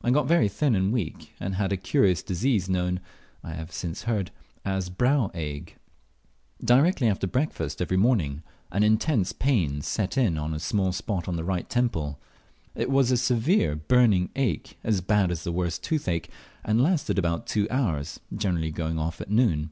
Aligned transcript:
I 0.00 0.10
got 0.10 0.26
very 0.26 0.48
thin 0.48 0.74
and 0.74 0.94
weak, 0.94 1.34
and 1.38 1.56
had 1.56 1.70
a 1.70 1.76
curious 1.76 2.22
disease 2.22 2.70
known 2.70 3.00
(I 3.42 3.52
have 3.52 3.70
since 3.70 4.04
heard) 4.04 4.30
as 4.64 4.88
brow 4.88 5.30
ague. 5.34 5.76
Directly 6.64 7.06
after 7.06 7.26
breakfast 7.26 7.82
every 7.82 7.98
morning 7.98 8.42
an 8.72 8.82
intense 8.82 9.32
pain 9.34 9.82
set 9.82 10.16
in 10.16 10.38
on 10.38 10.54
a 10.54 10.58
small 10.58 10.92
spot 10.92 11.28
on 11.28 11.36
the 11.36 11.44
right 11.44 11.68
temple. 11.68 12.18
It 12.74 12.90
was 12.90 13.10
a 13.10 13.18
severe 13.18 13.76
burning 13.76 14.30
ache, 14.36 14.78
as 14.82 15.02
bad 15.02 15.30
as 15.30 15.44
the 15.44 15.52
worst 15.52 15.84
toothache, 15.84 16.30
and 16.64 16.82
lasted 16.82 17.18
about 17.18 17.46
two 17.46 17.68
hours, 17.70 18.18
generally 18.34 18.70
going 18.70 18.98
off 18.98 19.20
at 19.20 19.30
noon. 19.30 19.70